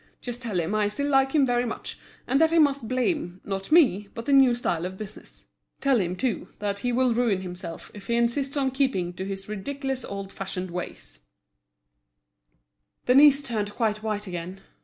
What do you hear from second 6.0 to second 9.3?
too, that he will ruin himself if he insists on keeping to